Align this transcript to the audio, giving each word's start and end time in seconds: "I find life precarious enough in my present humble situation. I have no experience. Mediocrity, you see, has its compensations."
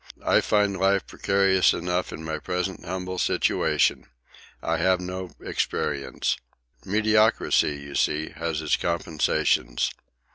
"I 0.25 0.41
find 0.41 0.79
life 0.79 1.05
precarious 1.05 1.73
enough 1.75 2.11
in 2.11 2.23
my 2.23 2.39
present 2.39 2.83
humble 2.83 3.19
situation. 3.19 4.07
I 4.59 4.77
have 4.77 4.99
no 4.99 5.29
experience. 5.39 6.37
Mediocrity, 6.83 7.75
you 7.75 7.93
see, 7.93 8.29
has 8.31 8.63
its 8.63 8.77
compensations." 8.77 9.91